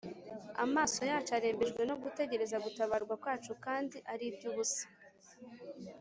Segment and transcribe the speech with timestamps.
[0.65, 4.83] Amaso yacu arembejwe no gutegereza gutabarwa kwacu, Kandi ari iby’ubusa.